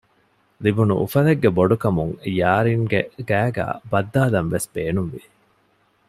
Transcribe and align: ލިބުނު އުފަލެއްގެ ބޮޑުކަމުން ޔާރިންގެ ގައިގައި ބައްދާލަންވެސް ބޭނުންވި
ލިބުނު 0.63 0.93
އުފަލެއްގެ 1.01 1.49
ބޮޑުކަމުން 1.57 2.13
ޔާރިންގެ 2.37 3.01
ގައިގައި 3.29 3.75
ބައްދާލަންވެސް 3.91 4.67
ބޭނުންވި 4.75 5.21